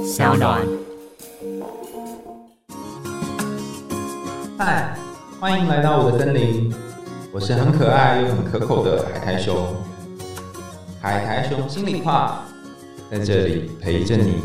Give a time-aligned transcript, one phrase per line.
[0.00, 0.66] 小暖。
[4.58, 4.96] 嗨，
[5.38, 6.72] 欢迎来到我的森林，
[7.30, 9.54] 我是很可爱又很可口的海苔熊。
[11.00, 12.42] 海苔熊心里话，
[13.10, 14.36] 在这里陪着你。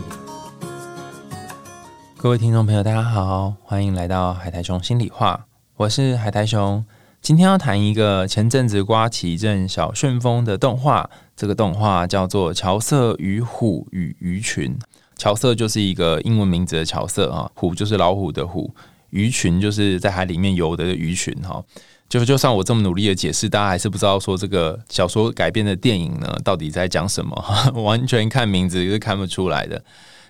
[2.18, 5.46] 各位听众朋友，大家好，欢迎来到海苔熊心里话，
[5.78, 6.84] 我是海苔熊。
[7.22, 14.78] 今天要谈一个前阵子刮起一阵小旋风的动画，这个动画叫做《乔瑟与虎与鱼群》。
[15.18, 18.74] 乔瑟就是一个英文名字的乔瑟啊，虎就是老虎的虎，
[19.10, 21.64] 鱼群就是在海里面游的鱼群哈。
[22.10, 27.46] 就就算我这么努力的解释，大家还是不知道说这个小说改编的电影呢，到底在讲什么？
[27.84, 29.84] 完全看名字是看不出来的。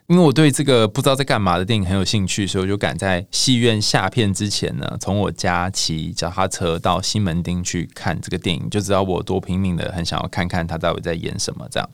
[0.08, 11.90] 因为我对这个不知道在干嘛的电影很有兴趣，所以我就赶在戏院下片之前呢，从我家骑脚踏车到西门町去看这个电影，就知道我多拼命的很想要看看他到底在演什么这样。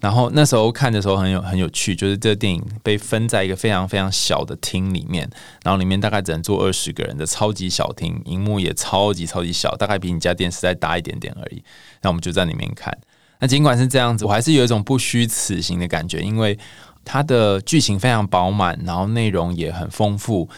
[0.00, 5.28] 然后那时候看的时候很有很有趣，就是这个电影被分在一个非常非常小的厅里面，
[5.64, 11.62] 然后里面大概只能坐二十个人的超级小厅，荧幕也超级超级小，大概比你家电视再大一点点而已。
[12.02, 12.96] 那我们就在里面看。
[13.40, 16.58] 那尽管是这样子，我还是有一种不虚此行的感觉，因为
[17.04, 20.48] 它的剧情非常饱满，然后内容也很丰富。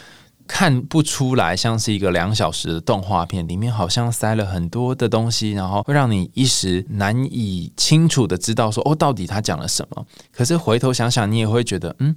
[0.53, 10.05] 看不出来像是一个两小时的动画片，里面好像塞了很多的东西，然后会让你一时难以清楚的知道说哦，到底他讲了什么。
[10.33, 12.17] 可是回头想想，你也会觉得，嗯，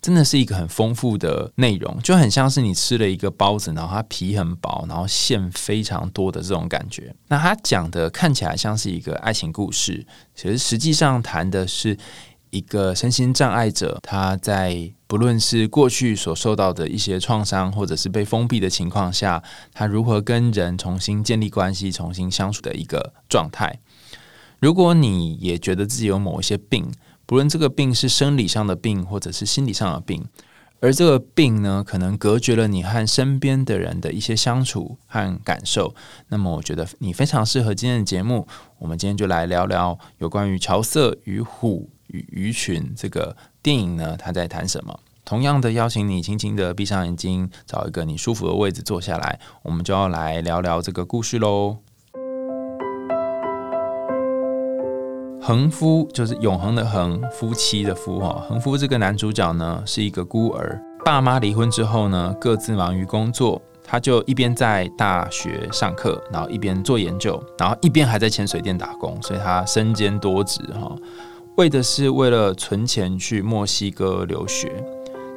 [0.00, 7.14] 真的是一个很丰富的内容，就很像是你吃了一个包子，然后它皮很薄，然后馅非常多的这种感觉。
[7.28, 11.98] 那他讲的看起来像是一个爱情故事，其实实际上谈的是。
[12.50, 19.40] 一个身心障碍者，他在不论是过去所受到的一些创伤，或者是被封闭的情况下，
[19.72, 23.78] 他如何跟人重新建立关系、重新相处的一个状态。
[24.58, 26.90] 如果你也觉得自己有某一些病，
[27.26, 30.26] 不论这个病是生理上的病，或者是心理上的病，
[30.80, 35.94] 而这个病呢，可能隔绝了你和身边的人的一些相处和感受，
[36.26, 38.48] 那么我觉得你非常适合今天的节目。
[38.80, 41.88] 我们今天就来聊聊有关于乔瑟与虎。
[42.08, 45.00] 与鱼群这个电影呢，他在谈什么？
[45.24, 51.78] 同样的，邀请你轻轻的闭上眼睛，找一个你舒服的位置坐下来，我们就要来聊聊这个故事喽。
[55.40, 58.44] 恒夫就是永恒的恒，夫妻的夫哈。
[58.48, 70.94] 恒夫这个男主角呢，是一个孤儿，爸妈离婚之后呢，各自忙于工作，他就一边在大学上课，然后一边做研究，然后一边还在潜水店打工，所以他身兼多职哈。
[71.56, 74.72] 为的是为了存钱去墨西哥留学，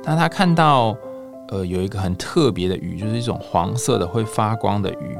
[0.07, 0.95] 那他看到
[1.49, 5.17] 呃有一个很特别的鱼，就是一种黄色的会发光的鱼。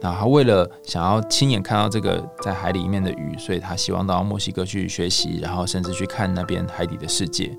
[0.00, 7.56] 那他为了想要亲眼看到这个在海里面的鱼，所以他希望到墨西哥去学习，然后甚至去看那边海底的世界。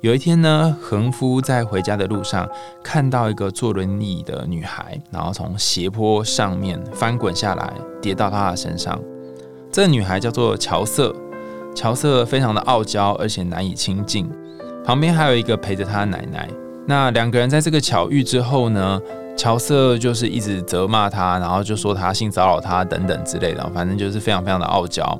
[0.00, 2.48] 有一天呢，恒夫在回家的路上
[2.82, 9.00] 看到一个坐轮椅的女孩，然后从斜坡上面翻滚下来，跌到他的身上。
[9.70, 11.14] 这个女孩叫做乔瑟。
[11.74, 14.28] 乔瑟非常的傲娇，而且难以亲近。
[14.84, 16.48] 旁边还有一个陪着他的奶奶。
[16.86, 19.00] 那两个人在这个巧遇之后呢，
[19.36, 25.18] 乔瑟就是一直责骂他，然后就说他性骚扰他等等之类的，反正就是非常非常的傲娇。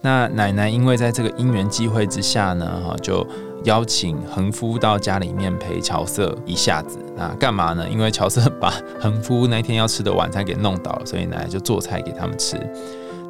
[0.00, 3.24] 那奶奶因为在这个因缘机会之下呢，哈，就
[3.64, 6.98] 邀请恒夫到家里面陪乔瑟一下子。
[7.14, 7.86] 那干嘛呢？
[7.88, 12.56] 因为乔瑟把恒夫那天要吃的晚餐给弄倒了，所以奶奶就做菜给他们吃。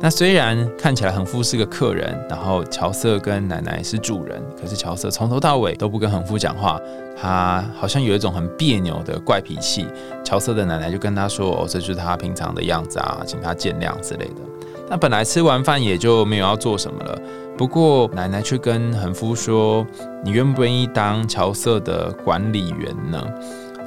[0.03, 6.77] 那虽然看起来恒夫是个客人，然后乔瑟跟奶奶是主人，可是乔瑟从头到尾都不跟恒夫讲话，
[7.17, 9.87] 他好像有一种很别扭的怪脾气。
[10.25, 14.41] 乔瑟的奶奶就跟他说：“哦，这就是他平常的样子啊，请他见谅之类的。”
[14.91, 17.17] 那本来吃完饭也就没有要做什么了，
[17.57, 19.87] 不过奶奶却跟恒夫说
[20.25, 23.25] ：“你愿不愿意当乔瑟的管理员呢？”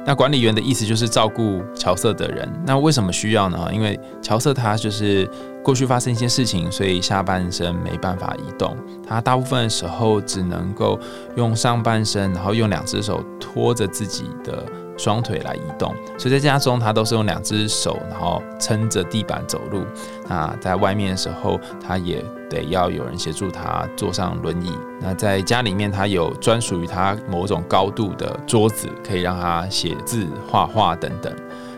[0.06, 2.48] 那管理员的意思就是照顾乔瑟的人。
[2.64, 3.68] 那为什么需要呢？
[3.72, 5.28] 因为乔瑟他就是。
[5.66, 8.76] 过去发生一些事情，所以下半身没办法移动。
[9.04, 10.96] 他大部分的时候只能够
[11.34, 14.62] 用上半身，然后用两只手托着自己的
[14.96, 15.94] 双腿来移动。
[16.18, 19.84] 所以在家中，他都是用两只手，然后撑着地板走路。
[20.28, 24.72] 那在外面的时候，他也得要有人协助他坐上轮椅。
[25.00, 31.32] 那在家里面，他有专属于他某种高度的桌子，可以让他写字、画画等等。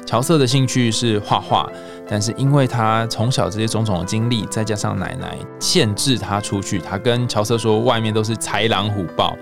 [0.06, 1.70] 乔瑟的兴趣是画画，
[2.08, 9.36] 但是因为他从小这些种种的经历，再加上奶奶限制他出去，他跟乔瑟说外面都是豺狼虎豹，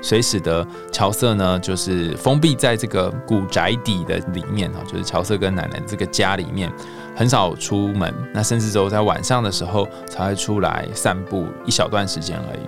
[0.00, 6.72] 所以使得乔瑟呢就是封闭在这个古宅底的里面啊，就是乔瑟跟奶奶这个家里面
[7.16, 12.60] 很少出门，那甚至只有在晚上的时候才会出来散步一小段时间而已。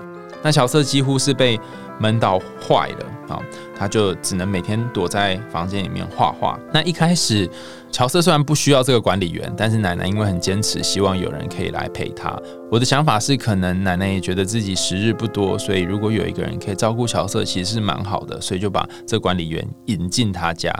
[0.42, 1.60] 那乔瑟几乎是被
[2.00, 3.40] 闷到坏了啊，
[3.76, 6.58] 他就只能每天躲在房间里面画画。
[6.72, 7.48] 那一开始，
[7.92, 12.34] 乔瑟虽然不需要这个管理员，但是奶奶因为很坚持，希望有人可以来陪他。
[12.70, 20.72] 我的想法是，可能奶奶也觉得自己时日不多，所以如果有一个人可以照顾乔瑟，其实是蛮好的，所以就把这管理员引进他家。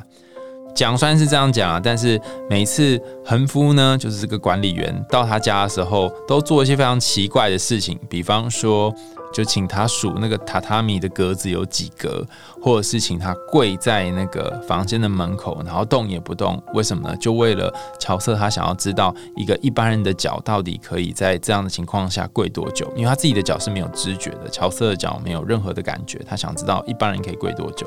[0.74, 8.92] 讲虽然是这样讲啊，但是每次恒夫呢，就是这个管理员到他家的时候，都做一些非常奇怪的事情，比方说，
[9.32, 12.26] 就请他数那个榻榻米的格子有几格，
[12.62, 16.60] 或者是请他跪在那个房间的门口，然后动也不动。
[16.74, 17.16] 为什么呢？
[17.16, 27.86] 就为了乔瑟他想要知道一个一般人的脚到底可以在这样的情况下跪多久，因为他自己的脚是没有知觉的，乔瑟的脚没有任何的感觉，他想知道一般人可以跪多久。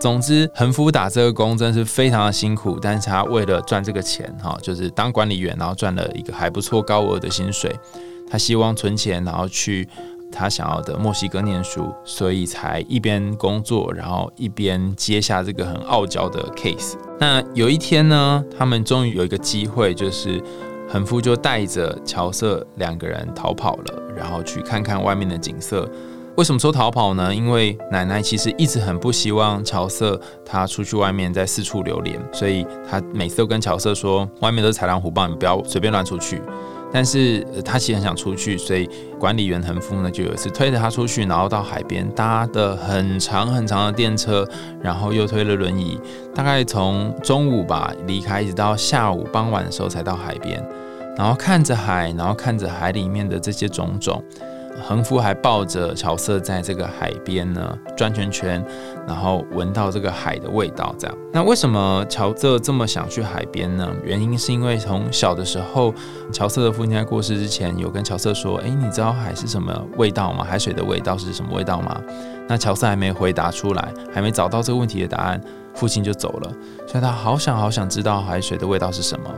[0.00, 7.70] 总之，恒夫打这个工真是非常的辛苦，但是他为了赚这个钱，哈，就是当管理员，然后赚了一个还不错高额的薪水。
[8.26, 9.86] 他希望存钱，然后去
[10.32, 16.94] 他想要的墨西哥念书，所以才一边工作，然后一边接下这个很傲娇的 case。
[17.18, 20.42] 那有一天呢，他们终于有一个机会，就是
[20.88, 25.86] 恒夫就带着乔瑟两个人逃跑了，然后去看看外面的景色。
[26.36, 27.34] 为什么说逃跑呢？
[27.34, 36.40] 因为奶奶其实一直很不希望乔瑟他出去外面在四处流连，所以他每次都跟乔瑟说，外面都是豺狼虎豹，你不要随便乱出去。
[36.92, 38.88] 但是他其实很想出去，所以
[39.18, 44.44] 管理员恒夫呢就有一次推着他出去，然后到海边搭的很长很长的电车，
[44.82, 46.00] 然后又推了轮椅，
[46.34, 50.60] 大概从中午吧离开，一直到下午傍晚的时候才到海边，
[51.16, 54.24] 然后看着海，然后看着海里面的这些种种。
[54.82, 58.64] 恒夫还抱着乔瑟在这个海边呢转圈圈，
[59.06, 60.94] 然后闻到这个海的味道。
[60.98, 63.90] 这样，那为什么乔瑟这么想去海边呢？
[64.04, 65.94] 原因是因为从小的时候，
[66.32, 70.44] 乔瑟的父亲在过世之前有跟乔瑟说：“哎，你知道海是什么味道吗？
[70.44, 72.00] 海水的味道是什么味道吗？”
[72.48, 75.40] 那乔瑟还没回答出来，还没找到这个问题的答案，
[75.72, 76.52] 父亲就走了。
[76.86, 79.30] 所以他好想好想知道海水的味道是什么。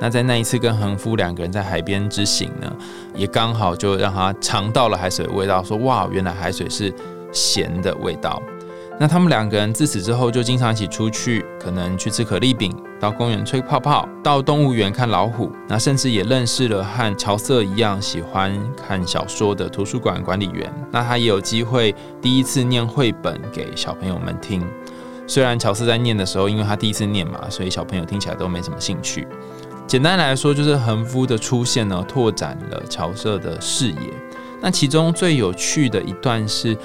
[0.00, 2.72] 那在那一次跟恒夫两个人在海边之行呢，
[3.14, 6.92] 也刚好就让他尝到了海水的味道，说哇，原来海水是
[7.32, 8.42] 咸的味道。
[9.00, 20.68] 那他们两个人自此之后就经常一起出去，可能去吃可丽饼，到公园吹泡泡，到动物园看老虎，那甚至也认识了和乔瑟一样喜欢看小说的图书馆管理员。
[20.90, 24.66] 那他也有机会第一次念绘本给小朋友们听。
[25.28, 29.28] 虽然乔瑟在念的时候，因为他第一次念嘛，所以小朋友听起来都没什么兴趣。
[29.88, 34.12] 简单来说，就是恒夫的出现呢，拓展了乔瑟的视野。
[34.60, 36.76] 那其中最有趣的一段是，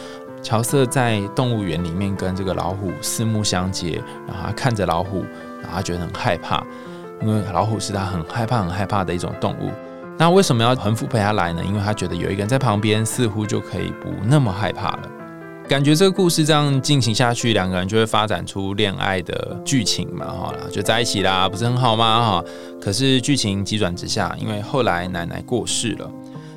[0.41, 5.25] 乔瑟在动物园里面跟这个老虎四目相接，然后他看着老虎，
[5.61, 6.63] 然后他觉得很害怕，
[7.21, 9.69] 因为老虎是他很害怕、很害怕的一种动物。
[10.17, 11.61] 那为什么要恒夫陪他来呢？
[11.61, 15.09] 因为他觉得有一个人在旁边，似乎就可以不那么害怕了。
[15.67, 22.21] 感觉这个故事这样进行下去，两个人就会发展出恋爱的剧情嘛，哈，就在一起啦，不是很好吗？
[22.21, 22.43] 哈，
[22.81, 26.11] 可是剧情急转直下，因为后来奶奶过世了。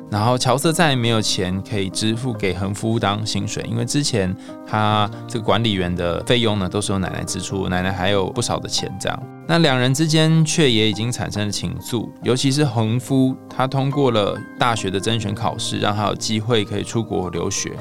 [0.09, 4.35] 然后乔瑟再也没有钱可以支付给恒夫当薪水，因为之前
[4.67, 9.23] 他这个管理员的费用呢都是由奶奶支出，奶奶还有不少的钱这样。
[9.49, 17.73] 那两人之间却也已经产生了情愫，尤其是恒夫，他通过了大学的甄选考试，让他有机会可以出国留学。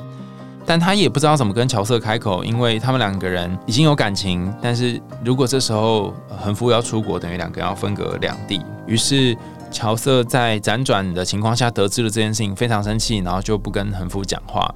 [0.65, 4.51] 但他也不知道怎么跟乔瑟开口，因为他们两个人已经有感情。
[4.61, 8.61] 但是如果这时候恒夫要出国，等于两个人要分隔两地。
[8.87, 9.37] 于是
[9.71, 14.73] 乔瑟在辗转的情况下得知了这件事情，非常生气，然后就不跟恒夫讲话。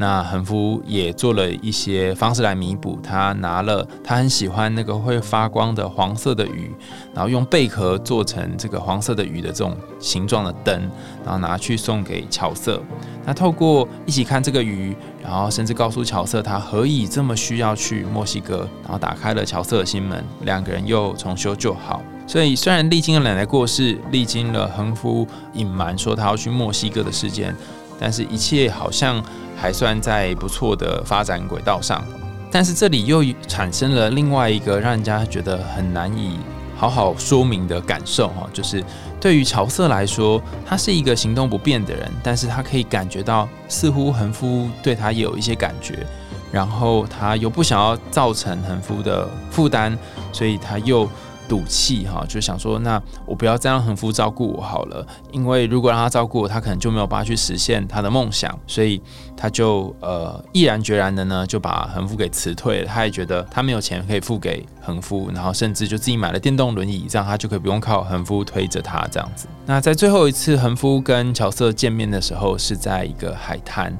[0.00, 6.74] 那恒夫也做了一些方式来弥补，他拿了他很喜欢那个会发光的黄色的鱼，
[7.12, 10.90] 然后用贝壳做成这个黄色的鱼的这种形状的灯，
[11.22, 12.82] 然后拿去送给乔瑟。
[13.26, 22.00] 那透过一起看这个鱼，然后甚至告诉乔瑟他何以这么需要去墨西哥，然后打开了乔瑟的心门，两个人又重修旧好。
[22.26, 27.54] 所以虽然历经了奶奶过世，历经了恒夫隐瞒说他要去墨西哥的事件，
[28.00, 29.22] 但是一切好像。
[29.62, 32.02] 还算在不错的发展轨道上，
[32.50, 36.38] 但是这里又产生了另外一个让人家觉得很难以
[36.74, 38.82] 好好说明的感受哈，就是
[39.20, 46.06] 对于乔瑟来说，他是一个行动不便的人，但是他可以感觉到似乎恒夫对他也有一些感觉，
[46.50, 49.94] 然后他又不想要造成恒夫的负担，
[50.32, 51.06] 所以他又。
[51.50, 59.02] 赌气哈，就想说，那我不要再让恒夫照顾我好了，因为如果让他照顾我，他可能就没有办法去实现他的梦想，所以
[59.36, 62.86] 他就呃毅然决然的呢，就把恒夫给辞退了。
[62.86, 69.48] 他也觉得他没有钱可以付给恒夫，然后甚至就自己买了电动轮椅，这样他就可以不用靠恒夫推着他这样子。
[69.66, 73.92] 那在最后一次恒夫跟乔瑟见面的时候，是在一个海滩。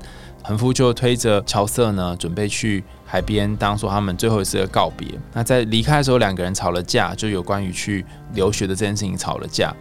[0.50, 5.07] 横夫就推着乔瑟呢，准备去海边，当做他们最后一次的告别。
[5.33, 8.04] 那在离开的时候，两个人吵了架，就有关于去
[8.35, 9.73] 留学的这件事情吵了架。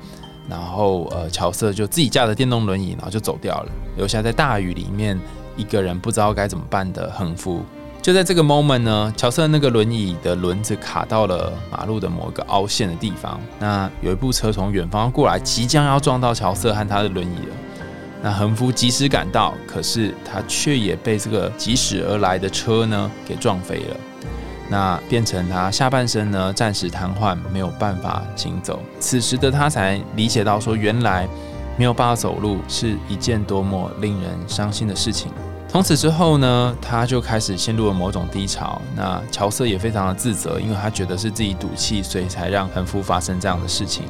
[0.47, 5.19] 然后，呃，乔瑟就自己驾着电动轮椅，然后就走掉了，留下在大雨里面
[5.57, 7.63] 一个人不知道该怎么办的横夫。
[7.99, 13.41] 就在这个 moment 呢，乔瑟那个轮椅的轮子卡到了马路的某一个凹陷的地方。
[13.57, 17.55] 那有一部车从远方过来，即将要撞到乔瑟和他的轮椅了。
[18.21, 23.97] 那横夫及时赶到，可是他却也被这个疾驶而来的车呢给撞飞了。
[24.69, 28.81] 那变成他下半身呢暂时瘫痪，没有办法行走。
[28.99, 31.27] 此时的他才理解到，说原来
[31.77, 35.31] 没有办法走路是一件多么令人伤心的事情。
[35.67, 38.81] 从此之后呢，他就开始陷入了某种低潮。
[38.95, 44.03] 那乔瑟也非常的自责，因为他觉得是自己赌气，所以才让横夫发生这样的事情。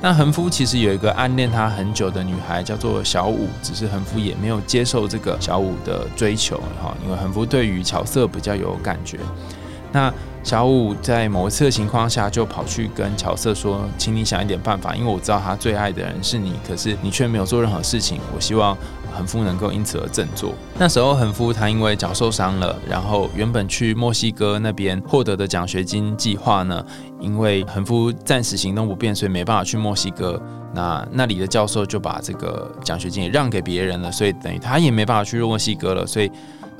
[0.00, 9.18] 那恒夫其实有一个暗恋他很久的女孩，叫做小五，只是恒夫也没有接受这个小五的追求哈，因为恒夫对于乔瑟比较有感觉。
[9.90, 10.12] 那
[10.44, 18.20] 小五在某一次的情况下，就跑去跟乔瑟说：“请你想一点办法，因为我知道他最爱的人是你，可是你却没有做任何事情。
[18.34, 18.76] 我希望
[19.12, 26.84] 横夫能够因此而振作。”那时候横夫他因为脚受伤了，然后原本去墨西哥那边获得的奖学金计划呢，
[27.20, 30.40] 因为横夫暂时行动不便，所以没办法去墨西哥。
[30.74, 36.30] 那那里的教授就把这个奖学金也让给别人了，所以等于他也没办法去墨西哥了，所以。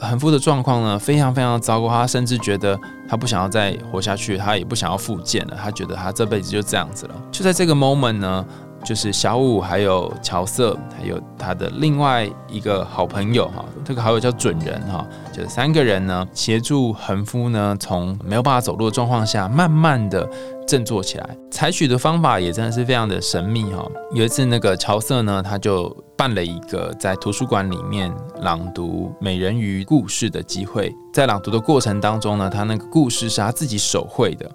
[0.01, 7.15] 横夫的状况呢，非常非常糟糕，他甚至觉得他不想要再活下去，他也不想要复健了，他觉得他这辈子就这样子了。
[7.33, 8.47] 就在这个 moment 呢，
[8.85, 20.29] 就是小五还有乔瑟，还有他的另外一个好朋友哈，这个好友叫准人哈，就是三个人呢协助横夫呢，从没有办法走路的状况下，慢慢的。
[20.69, 23.91] 振作起来，采取的方法也真的是非常的神秘哈。
[24.13, 34.47] 有一次，那个乔瑟呢，他就办了一个在图书馆里面朗读美人鱼故事的机会，在朗读的过程当中呢，他那个故事是他自己手绘的。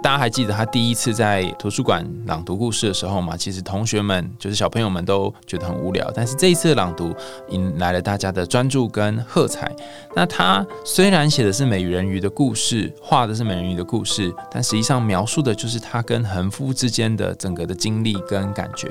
[0.00, 3.36] 大家还记得他第一次在图书馆朗读故事的时候吗？
[3.36, 7.12] 其实同学们就是小朋友们都觉得很无聊，但是这一次的朗读
[7.48, 9.70] 引来了大家的专注跟喝彩。
[10.14, 18.90] 那他虽然写的是美人鱼的故事，画的是美人鱼的故事，但实际上描述的就是他跟横夫之间的整个的经历跟感觉。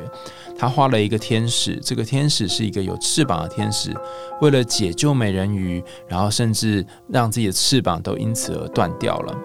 [0.60, 3.96] 他画了一个天使，这个天使是一个有翅膀的天使，
[4.42, 9.36] 为了解救美人鱼，然后甚至让自己的翅膀都因此而断掉了。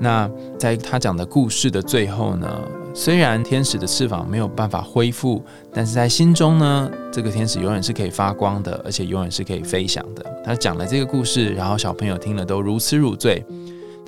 [0.00, 0.28] 那
[0.58, 2.48] 在他讲的故事的最后呢，
[2.94, 10.24] 虽然天使的翅膀没有办法恢复，但是在心中呢，这个天使永远是可以发光的，而且永远是可以飞翔的。
[10.42, 13.44] 他讲了这个故事，然后小朋友听了都如痴如醉。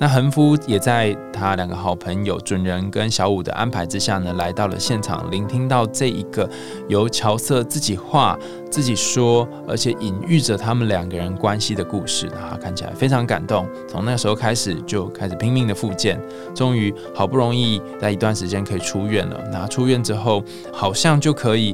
[0.03, 6.49] 那恒夫也在他两个好朋友准人跟小五的安排之下呢，来到了现场，聆听到这一个
[6.89, 8.37] 由乔瑟自己画、
[8.69, 12.29] 自己说，而且隐喻着他们两个人关系的故事。
[12.37, 16.19] 他看起来非常感动，从那时候开始就开始拼命的复健，
[16.53, 19.39] 终于好不容易在一段时间可以出院了。
[19.53, 20.43] 那出院之后，
[20.73, 21.73] 好像就可以。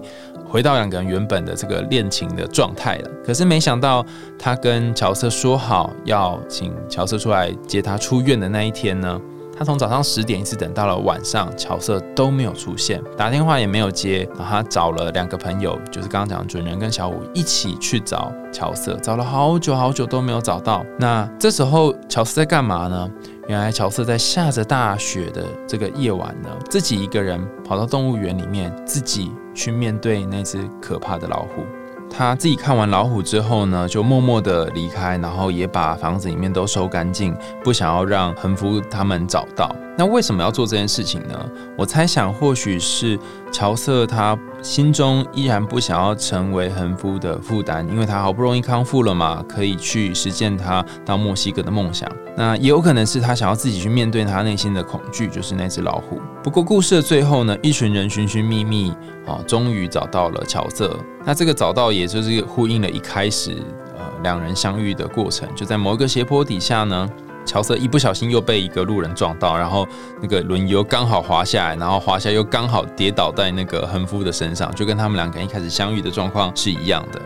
[0.50, 4.04] 回到两个人原本的这个恋情的状态了，可是没想到
[4.38, 9.22] 他跟乔瑟说好要请乔瑟出来接他出院的那一天呢，
[9.60, 20.82] 他从早上十点一直等到了晚上，乔瑟都没有出现，打电话也没有接，然后他找了两个朋友，就是刚刚讲的准人跟小五一起去找乔瑟，找了好久好久都没有找到。
[20.98, 23.12] 那这时候乔瑟在干嘛呢？
[23.50, 31.66] 原来乔瑟在下着大雪的这个夜晚呢，自己一个人跑到动物园里面，自己去面对那只可怕的老虎。
[32.10, 39.74] 他自己看完老虎之后呢，就默默的离开，然后也把房子里面都收干净，不想要让横幅他们找到。
[39.98, 41.50] 那为什么要做这件事情呢？
[41.78, 43.18] 我猜想，或许是
[43.52, 52.10] 乔瑟他心中依然不想要成为横夫的负担，因为他好不容易康复了嘛，可以去实现他到墨西哥的梦想。
[52.36, 56.22] 那也有可能是他想要自己去面对他内心的恐惧，就是那只老虎。
[56.44, 58.92] 不过故事的最后呢，一群人寻寻觅觅，
[59.26, 60.98] 啊，终于找到了乔瑟。
[61.26, 63.58] 那这个找到，也就是呼应了一开始
[63.98, 67.10] 呃两人相遇的过程，就在某一个斜坡底下呢。
[67.50, 69.84] 乔瑟一不小心又被一个路人撞到，然后
[70.22, 77.20] 那个轮游刚好滑下来，然后滑下又刚好跌倒在那个横夫的身上，就跟他们两个一开始相遇的状况是一样的。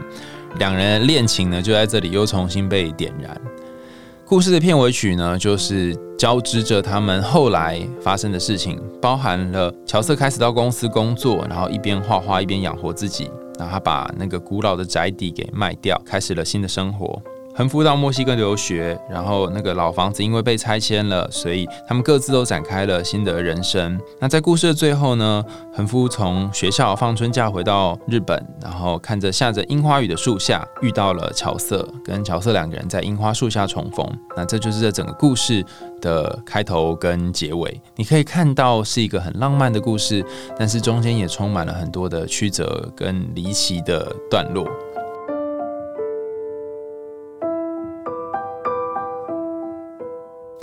[0.60, 3.42] 两人恋情呢，就在这里又重新被点燃。
[4.26, 17.22] 故事的片尾曲呢，就是交织着他们后来发生的事情，包含了乔瑟开始到公司工作，然后一边画画一边养活自己，然后他把那个古老的宅邸给卖掉，开始了新的生活。
[17.56, 24.00] 横夫到墨西哥留学，然后那个老房子因为被拆迁了，所以他们各自都展开了新的人生。
[24.20, 34.04] 那在故事的最后呢，横夫从学校放春假回到日本，然后看着下着樱花雨的树下，遇到了乔瑟，跟乔瑟两个人在樱花树下重逢。
[34.36, 35.64] 那这就是这整个故事
[36.02, 37.80] 的开头跟结尾。
[37.96, 40.26] 你可以看到是一个很浪漫的故事，
[40.58, 44.68] 但是中间也充满了很多的曲折跟离奇的段落。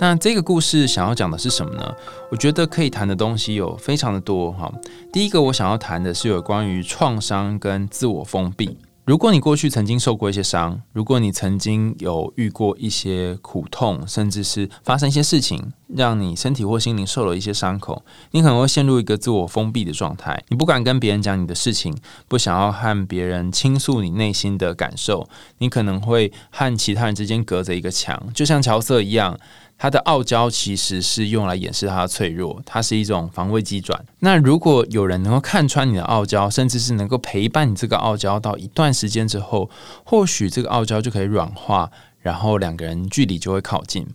[0.01, 1.95] 那这个故事想要讲的是什么呢？
[2.31, 4.73] 我觉得可以谈的东西有非常的多哈。
[5.13, 8.75] 第一个我想要谈的是有关于创伤跟自我封闭。
[9.05, 20.43] 如果你过去曾经受过一些伤，如果你曾经有遇过一些苦痛，甚至是发生一些事情，让你身体或心灵受了一些伤口，你可能会陷入一个自我封闭的状态。
[20.47, 21.95] 你不敢跟别人讲你的事情，
[22.27, 25.27] 不想要和别人倾诉你内心的感受，
[25.59, 29.37] 你可能会和其他人之间隔着一个墙，就像乔瑟一样。
[29.81, 33.99] 他的傲娇其实是用来掩饰他的脆弱，它是一种防卫机转。
[34.19, 39.71] 那如果有人能够看穿你的傲娇，甚至是能够陪伴你这个傲娇到一段时间之后，
[40.05, 44.05] 或许这个傲娇就可以软化，然后两个人距离就会靠近。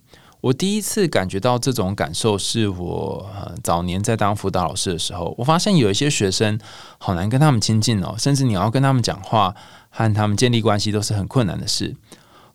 [0.40, 3.28] 我第一次感觉到这种感受，是我
[3.64, 6.56] 早年在当辅导老师的时候，我发现有一些学生
[6.98, 9.52] 好难跟他们亲近哦，甚至你要跟他们讲话
[9.90, 11.96] 和他们建立关系都是很困难的事。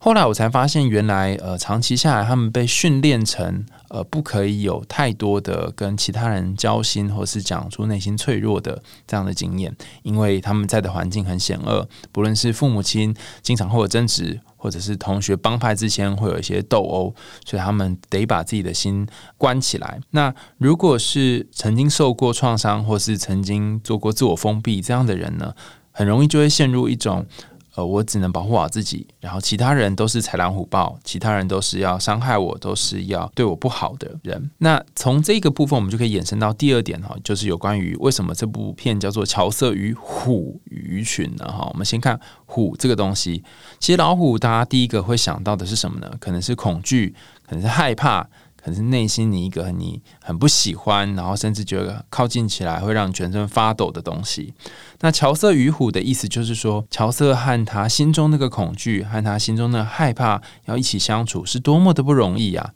[0.04, 17.14] 后来我才发现，原来呃，长期下来，他们被训练成呃，不可以有太多的跟其他人交心，或是讲出内心脆弱的这样的经验，因为他们在的环境很险恶，不论是父母亲经常会有争执，或者是同学帮派之间会有一些斗殴，
[17.46, 19.06] 所以他们得把自己的心
[19.38, 20.00] 关起来。
[20.10, 25.54] 那如果是曾经受过创伤，或是曾经做过自我封闭这样的人呢，
[25.92, 27.24] 很容易就会陷入一种。
[27.74, 34.50] 呃，我只能保护好自己，然后其他人都是豺狼虎豹，其他人都是要伤害我，都是要对我不好的人。
[34.58, 41.50] 那从这个部分，我们就可以衍生到第二点哈，就是有关于为什么这部片叫做《乔瑟与虎鱼群》呢？
[41.50, 43.42] 哈，我们先看虎这个东西。
[43.78, 46.10] 其实老虎，大家第一个会想到的是什么呢？
[46.20, 47.14] 可能是恐惧，
[47.46, 48.28] 可能是害怕。
[48.64, 54.54] 可是内心你一个你很不喜欢，然后甚至觉得靠近起来会让你全身发抖的东西。
[55.00, 62.70] 那乔瑟与虎的意思就是说，乔瑟和他心中那个恐惧和他心中那害怕要一起相处是多么的不容易啊！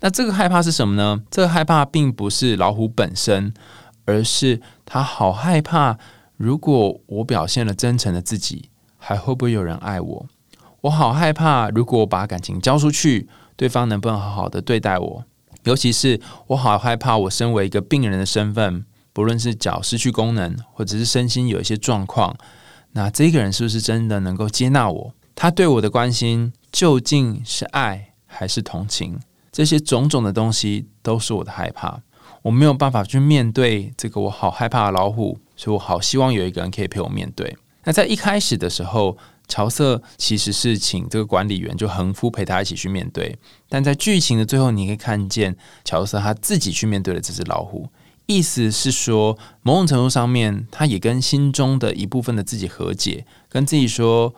[0.00, 1.22] 那这个害怕是什么呢？
[1.30, 3.54] 这个害怕并不是老虎本身，
[4.06, 5.98] 而是他好害怕，
[6.36, 10.26] 如果我表现了真诚的自己，还会不会有人爱我？
[10.80, 13.28] 我好害怕，如果我把感情交出去。
[13.58, 15.24] 对方能不能好好的对待我？
[15.68, 22.34] 尤其是我好害怕，我身为一个病人的身份，不论是脚失去功能，或者是身心有一些状况，
[22.92, 25.12] 那这个人是不是真的能够接纳我？
[25.34, 29.20] 他对我的关心究竟是爱还是同情？
[29.52, 32.00] 这些种种的东西都是我的害怕，
[32.40, 37.54] 我没有办法去面对这个我好害怕的老虎，所以我好希望有一个人可以陪我面对。
[37.84, 39.18] 那在一开始的时候。
[39.48, 43.36] 乔瑟其实是请这个管理员就横夫陪他一起去面对，
[43.68, 47.88] 但在剧情的最后，你可以看见乔瑟他自己去面对了这只老虎。
[48.26, 54.34] 意思是说，某种程度上面，他也跟心中的一部分的自己和解，跟自己说：“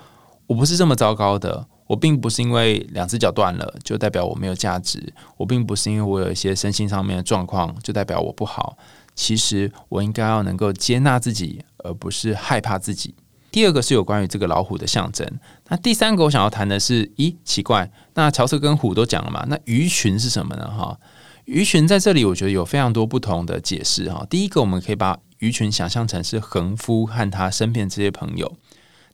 [0.47, 8.79] 我不是这么糟糕的，我并不是因为两只脚断了就代表我没有价值，我并不是因为我有一些身心上面的状况就代表我不好。
[9.17, 13.17] 其实我应该要能够接纳自己，而不是害怕自己。”
[13.51, 15.27] 第二个是有关于这个老虎的象征。
[15.69, 19.45] 那第三个我想要谈的是，咦，奇怪，那乔瑟跟虎都讲了嘛？
[19.49, 20.71] 那鱼群是什么呢？
[20.71, 20.99] 哈，
[21.45, 24.27] 鱼群在这里我觉得有非常多不同的解释哈。
[24.31, 28.57] 第一个，我们可以把鱼群想象成是横夫和他身边这些朋友。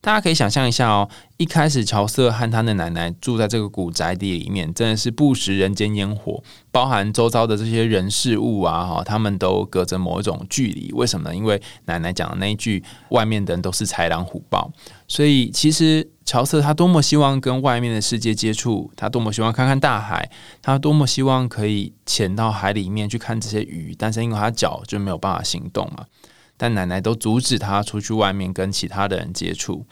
[0.01, 10.93] 大家可以想象一下哦，一开始乔瑟和他的奶奶住在这个古宅地里面，真的是不食人间烟火，包含周遭的这些人事物啊，哈，他们都隔着某一种距离。
[10.93, 11.35] 为什么呢？
[11.35, 14.71] 因为奶奶讲的那一句，外面的人都是豺狼虎豹，
[15.09, 20.31] 所以其实乔瑟他多么希望跟外面的世界接触，他多么希望看看大海，
[20.63, 26.05] 他多么希望可以潜到海里面去看这些鱼，但是因为他脚就没有办法行动嘛。
[26.57, 29.85] 但奶奶都阻止他出去外面跟其他的人接触。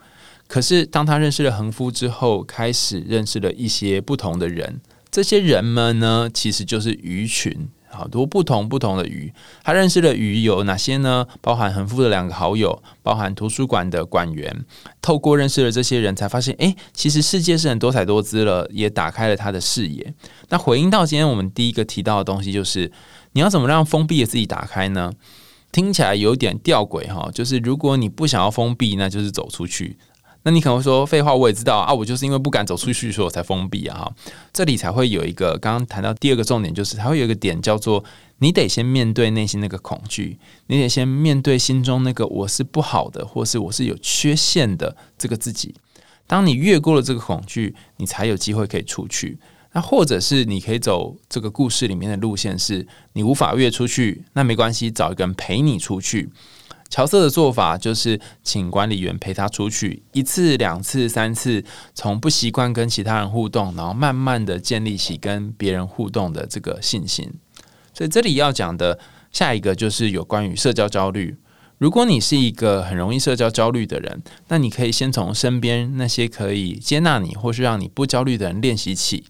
[0.47, 4.81] 可是当他认识了恒夫之后，开始认识了一些不同的人。
[5.11, 9.33] 这些人们呢，其实就是鱼群，好多不同不同的鱼。
[9.63, 11.27] 他认识的鱼有哪些呢？
[11.41, 14.65] 包含恒夫的两个好友，包含图书馆的馆员。
[15.01, 20.13] 透过认识了这些人，才发现，哎，其实世界是很多彩多姿了，也打开了他的视野。
[20.49, 22.91] 那回应到今天我们第一个提到的东西，就是
[23.33, 25.13] 你要怎么让封闭的自己打开呢？
[25.75, 29.99] 听起来有点吊诡哈，就是如果你不想要封闭，那就是走出去。
[30.45, 34.09] 那你可能会说废话，我也知道啊，我就是因为不敢走出去，所以我才封闭啊。
[34.53, 38.05] 这里才会有一个刚刚谈到第二个重点，就是它会有一个点叫做
[38.39, 45.75] 你得先面对内心那个恐惧，你得先面对心中那个我是不好的，或是我是有缺陷的这个自己。
[46.29, 49.41] 当你越过了这个恐惧，你才有机会可以出去。
[49.75, 56.31] 那或者是你可以走这个故事里面的路线，是你无法越出去，那没关系，找一个人陪你出去。
[56.89, 67.29] 乔瑟的做法就是请管理员陪他出去一次、两次、三次，从不习惯跟其他人互动，然后慢慢的建立起跟别人互动的这个信心。
[67.93, 69.01] 所以这里要讲的
[69.33, 71.37] 下一个就是有关于社交焦虑。
[71.79, 79.25] 如果你是一个很容易社交焦虑的人，那你可以先从身边那些可以接纳你或是让你不焦虑的人练习起。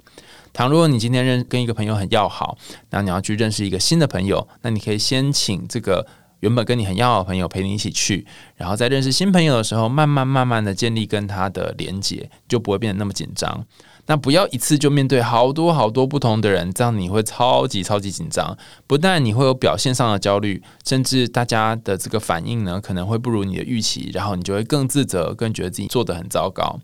[0.55, 2.57] 倘若你今天认跟一个朋友很要好，
[2.91, 6.07] 那你要去认识一个新的朋友，那你可以先请这个
[6.41, 13.67] 原本跟你很要好的朋友陪你一起去，然后在认识新朋友的时候，慢慢慢慢的建立跟他的连接，就不会变得那么紧张。
[14.07, 18.57] 那不要一次就面对好多好多不同的人，这样你会超级超级紧张。
[18.87, 26.79] 不但你会有表现上的焦虑，甚至大家的这个反应呢，可能会不如你的预期，然后你就会更自责，更觉得自己做的很糟糕。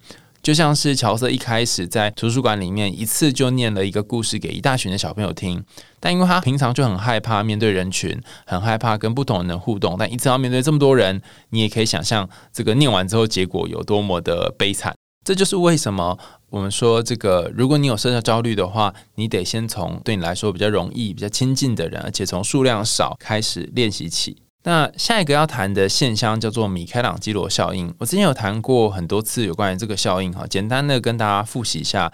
[0.50, 5.62] 就像是乔瑟一开始在图书馆里面一次就念了一个故事给一大群的小朋友听，
[6.00, 14.92] 但因为他平常就很害怕面对人群，很害怕跟不同人互动，但一次要面对这么多人，你也可以想象这个念完之后结果有多么的悲惨。
[15.24, 24.42] 这就是为什么我们说这个，如果你有社交焦虑的话，你得先从对你来说比较容易、比较亲近的人，而且从数量少开始练习起。
[24.62, 27.94] 那下一个要谈的现象叫做米开朗基罗效应。
[27.98, 30.32] 我之前有谈过很多次有关于这个效应。
[30.32, 32.12] 哈，简单的跟大家复习一下。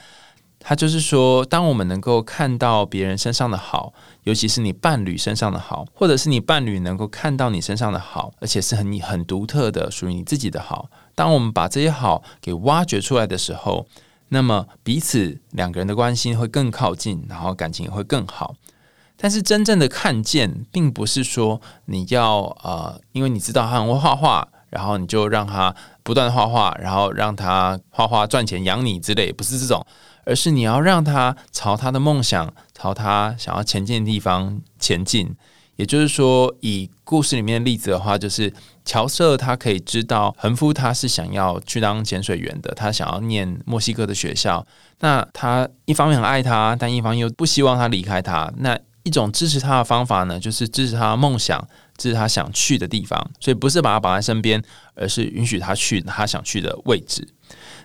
[0.58, 3.92] 它就是说，当我们能够看到别人身上的好，
[4.24, 10.88] 尤其是你伴侣身上的好，或者是你伴侣能够看到你身上的好，而且是很你很独特的属于你自己的好。
[11.14, 13.86] 当我们把这些好给挖掘出来的时候，
[14.30, 18.56] 那么彼此两个人的关系会更靠近，然后感情也会更好。
[19.16, 29.84] 但是真正的看见，并不是说你要呃，因为你知道他很会画画，然后你就让他不断画画，然后让他画画赚钱养你之类，不是这种，
[30.24, 35.34] 而是你要让他朝他的梦想，朝他想要前进的地方前进。
[35.76, 38.50] 也就是说，以故事里面的例子的话，就是
[38.86, 44.66] 乔瑟他可以知道恒夫他是想要去当潜水员的，他想要念墨西哥的学校。
[45.00, 48.50] 那他一方面很爱他，但一方又不希望他离开他。
[48.56, 51.64] 那一种支持他的方法呢，就是支持他的梦想，
[51.96, 53.30] 支持他想去的地方。
[53.38, 54.60] 所以不是把他绑在身边，
[54.96, 57.28] 而是允许他去他想去的位置。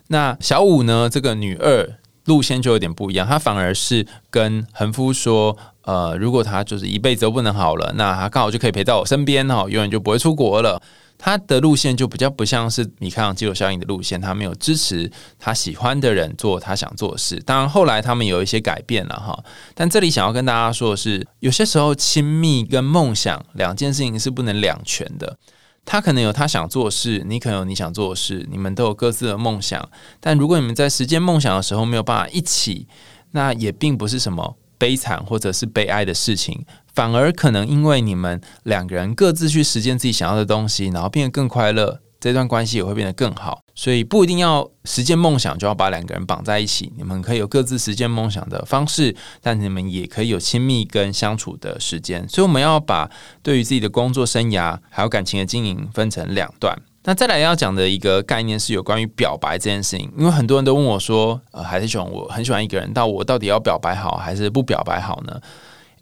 [0.07, 1.88] 那小五呢，这个女二
[2.25, 10.81] 路线就有点不一样，她反而是跟恒夫说，呃，如果他就是一辈子都不能好了，那他刚好就可以陪在我身边哈，永远就不会出国了。
[11.23, 17.39] 他的路线就比较不像是米开朗基罗效应的路线，他没有支持他喜欢的人做他想做的事。
[17.45, 19.38] 当然，后来他们有一些改变了哈。
[19.75, 25.38] 但这里想要跟大家说的是，有些时候亲密跟梦想两件事情是不能两全的。
[25.86, 29.88] 他可能有他想做的事，你可能有你想做的事，你们都有各自的梦想。
[30.19, 32.88] 但如果你们在实践梦想的时候没有办法一起，
[33.31, 36.65] 那也并不是什么悲惨或者是悲哀的事情。
[36.96, 43.62] 反而可能因为你们两个人各自去实践自己想要的东西，然后变得更快乐，这段关系也会变得更好。
[43.76, 52.28] 所以不一定要实践梦想就要把两个人绑在一起，你们可以有各自实践梦想的方式，但你们也可以有亲密跟相处的时间。
[52.28, 53.10] 所以我们要把
[53.44, 56.76] 对于自己的工作生涯还有感情的经营分成两段。
[57.04, 65.42] 那再来要讲的一个概念是有关于表白这件事情，因为很多人都问我说：“呃，还是喜欢我很喜欢一个人，但我到底要表白好还是不表白好呢？”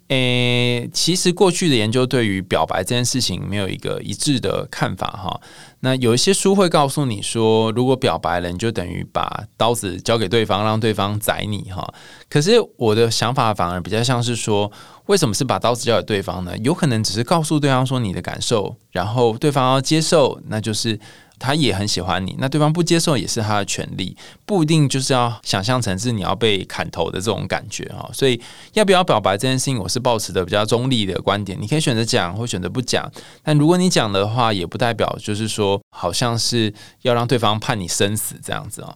[0.10, 5.40] 诶，其实过去的研究对于表白这件事情没有一个一致的看法哈。
[5.82, 11.88] 那有一些书会告诉你说，如果表白了，你就等于把刀子交给对方，让对方宰你哈。
[12.28, 14.72] 可是我的想法反而比较像是说，
[15.06, 16.58] 为什么是把刀子交给对方呢？
[16.64, 21.00] 有可能只是告诉对方说你的感受，然后对方要接受，那就是。
[21.40, 28.10] 他也很喜欢你，那对方不接受也是他的权利，不一定就是要想象成是你要被砍头的这种感觉啊。
[28.14, 28.40] 所以
[28.74, 31.58] 要不要表白这件事情，我是保持的比较中立的观点。
[31.60, 33.10] 你可以选择讲或选择不讲，
[33.42, 36.74] 但如果你讲的话，也不代表就是说好像是
[37.04, 38.94] 要让对方判你生死这样子啊。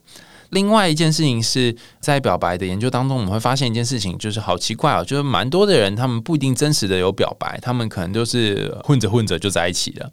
[0.53, 10.09] 另外一件事情是在表白的研究当中，我们会发现一件事情，就是好奇怪啊，就是蛮多的人他们不一定真实的有表白，他们可能就是混着混着就在一起了。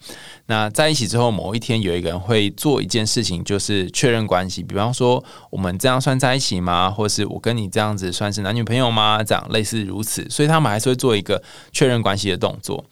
[0.47, 6.91] 那在一起之后，某一天有一个人会做一件事情，就是确认关系，比方说我们这样算在一起吗？
[6.91, 9.23] 或是我跟你这样子算是男女朋友吗？
[9.23, 12.85] 这样类似如此，所以他们还是会做一个确认关系的动作。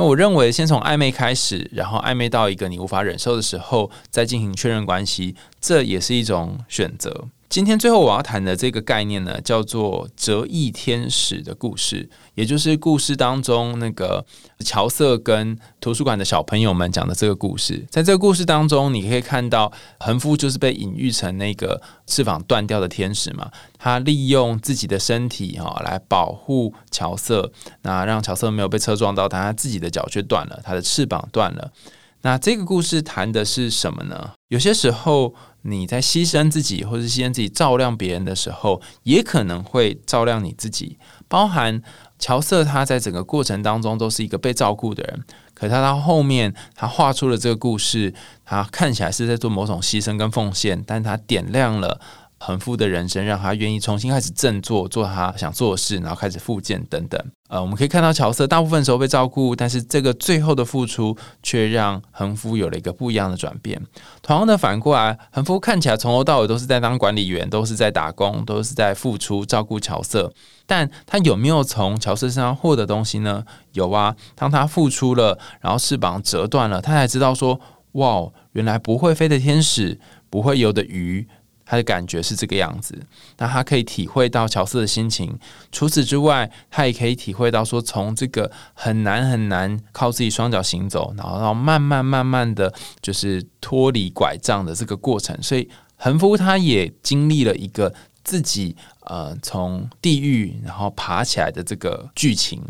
[0.00, 7.26] 那我认为，先从暧昧开始，然后暧昧到一个你无法忍受的时候，再进行确认关系，这也是一种选择。
[7.50, 14.24] 今天最后我要谈的这个概念呢，叫做折翼天使的故事，也就是故事当中那个
[14.60, 17.84] 乔瑟跟图书馆的小朋友们讲的这个故事。
[17.90, 27.50] 在这个故事当中，你可以看到横夫就是被隐喻成那个翅膀断掉的天使嘛，他利用自己的身体哈来保护乔瑟，
[27.82, 31.72] 那让乔瑟没有被车撞到，但他自己的脚却断了，他的翅膀断了。
[32.22, 34.30] 那这个故事谈的是什么呢？
[34.46, 35.34] 有些时候。
[35.62, 40.98] 你在牺牲自己，或者牺牲自己照亮别人的时候，也可能会照亮你自己。
[41.28, 41.82] 包含
[42.18, 52.00] 乔瑟，他在整个过程当中都是一个被照顾的人，可他到后面，他画出了这个故事，他看起来是在做某种牺牲跟奉献，但他点亮了。
[52.42, 57.22] 恒夫的人生让他愿意重新开始振作，做他想做的事，然后开始复健等等。
[57.50, 63.82] 呃，我们可以看到乔瑟大部分时候被照顾，但是这个最后的付出却让恒夫有了一个不一样的转变。
[64.22, 70.32] 同样的，反过来，恒夫看起来从头到尾都是在当管理员，都是在打工，都是在付出照顾乔瑟。
[70.64, 73.44] 但他有没有从乔瑟身上获得东西呢？
[73.72, 77.60] 有啊，当他付出了，然后翅膀折断了，他才知道说：
[77.92, 79.98] 哇，原来不会飞的天使，
[80.30, 81.26] 不会游的鱼。
[81.70, 83.00] 他的感觉是这个样子，
[83.38, 85.38] 那他可以体会到乔瑟的心情。
[85.70, 95.40] 除此之外，他也可以体会到说，从这个很难很难靠自己双脚行走，然后到慢慢慢慢的就是脱离拐杖的这个过程。
[95.40, 102.62] 所以横夫他也经历了一个自己呃从地狱然后爬起来的这个剧情。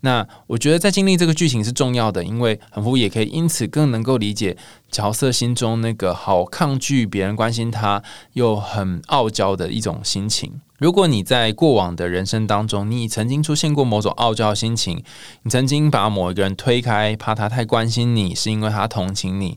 [0.00, 4.56] 那我觉得在经历这个剧情是重要的，因为横幅也可以因此更能够理解
[4.92, 8.02] 乔瑟心中那个好抗拒别人关心他
[8.34, 10.60] 又很傲娇的一种心情。
[10.78, 15.02] 如果你在过往的人生当中，你曾经出现过某种傲娇心情，
[15.42, 19.56] 你曾经把某一个人推开，怕他太关心你，是因为他同情你；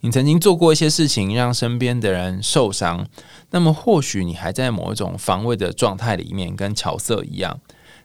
[0.00, 3.06] 你曾经做过一些事情让身边的人受伤，
[3.50, 7.60] 那么或许你还在某一种防卫的状态里面，跟乔瑟一样。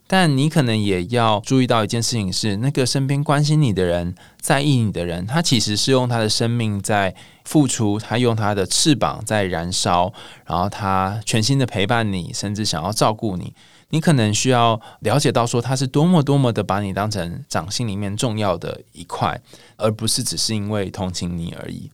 [0.07, 10.13] 但你可能也要注意到一件事情是，那个身边关心你的人、在意你的人，他其实是用他的生命在付出，他用他的翅膀在燃烧，
[10.45, 13.53] 然后他全心的陪伴你，甚至想要照顾你。
[13.95, 19.39] 你可能需要了解到，说他是多么多么的把你当成掌心里面重要的一块，
[19.77, 21.89] 而不是只是因为同情你而已。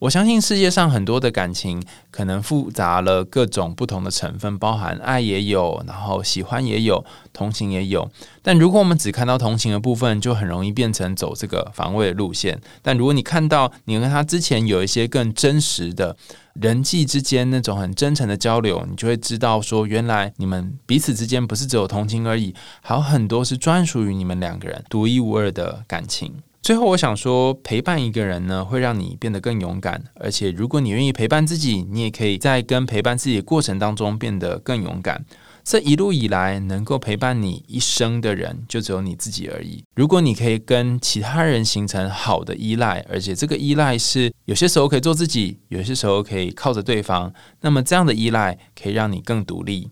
[0.00, 8.10] 我相信世界上很多的感情可能复杂了各种不同的成分，包含爱也有，然后喜欢也有，同情也有。
[8.40, 12.58] 但如果我们只看到同情的部分，就很容易变成走这个防卫的路线。
[12.80, 16.16] 但如果你看到你跟他之前有一些更真实的
[16.54, 26.32] 人际之间那种很真诚的交流，你就会知道说，原来你们彼此之间不是只有同情而已，还有很多是专属于你们两个人独一无二的感情。
[26.62, 30.04] 最后，我想说，陪伴一个人呢，会让你变得更勇敢。
[30.14, 35.24] 而且，如果你愿意陪伴自己，你也可以在跟陪伴自己的过程当中变得更勇敢。
[35.64, 39.82] 这一路以来，能够陪伴你一生的人，就只有你自己而已。
[39.94, 49.88] 如果你可以跟其他人形成好的依赖，而且这个依赖是有些时候可以做自己，有些时候可以靠着对方，那么这样的依赖可以让你更独立。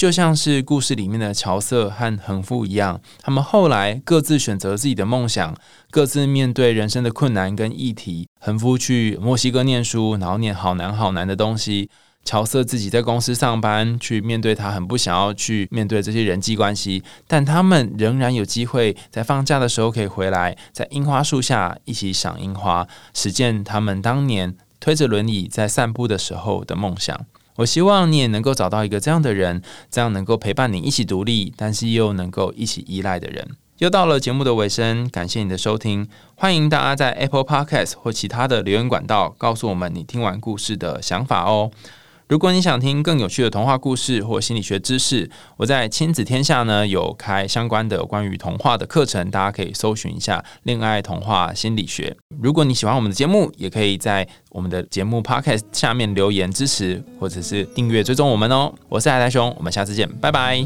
[0.00, 5.54] 就像是故事里面的乔瑟和恒夫一样，他们后来各自选择自己的梦想，
[5.90, 8.26] 各自面对人生的困难跟议题。
[8.40, 11.90] 恒夫去墨西哥念书，然后念好难好难的东西；
[12.24, 17.02] 乔瑟自己在公司上班，去面对他很不想要去面对这些人际关系。
[17.28, 27.26] 但他们仍然有机会在放假的时候可以回来，在樱花树下一起赏樱花，实践他们当年推着轮椅在散步的时候的梦想。
[27.56, 33.46] 我希望你也能够找到一个这样的人，这样能够陪伴你一起独立，但是又能够一起依赖的人。
[33.78, 41.70] 又到了节目的尾声，感谢你的收听，欢迎大家在 Apple Podcast 或其他的留言管道告诉我们你听完故事的想法哦。
[42.30, 52.16] 如果你想听更有趣的童话故事或心理学知识，我在亲子天下呢有开相关的关于童话的课程，大家可以搜寻一下“恋爱童话心理学”。
[52.40, 58.72] 如果你喜欢我们的节目，也可以在我们的节目 Podcast 下面留言支持，或者是订阅追踪我们哦。
[58.88, 60.64] 我是海苔熊，我们下次见，拜拜。